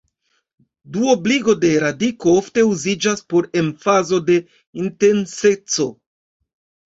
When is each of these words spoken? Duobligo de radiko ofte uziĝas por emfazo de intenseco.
Duobligo 0.93 1.53
de 1.65 1.69
radiko 1.83 2.33
ofte 2.37 2.63
uziĝas 2.69 3.21
por 3.35 3.49
emfazo 3.61 4.21
de 4.31 4.39
intenseco. 4.87 5.89